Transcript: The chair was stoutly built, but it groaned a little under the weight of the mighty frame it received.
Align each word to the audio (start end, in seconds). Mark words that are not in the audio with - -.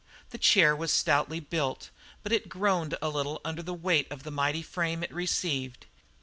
The 0.31 0.39
chair 0.39 0.75
was 0.75 0.91
stoutly 0.91 1.39
built, 1.39 1.91
but 2.23 2.31
it 2.31 2.49
groaned 2.49 2.97
a 3.03 3.09
little 3.09 3.39
under 3.45 3.61
the 3.61 3.75
weight 3.75 4.09
of 4.11 4.23
the 4.23 4.31
mighty 4.31 4.63
frame 4.63 5.03
it 5.03 5.13
received. 5.13 5.85